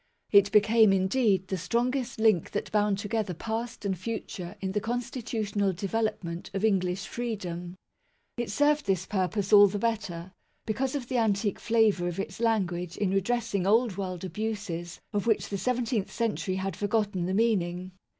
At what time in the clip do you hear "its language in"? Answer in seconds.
12.19-13.11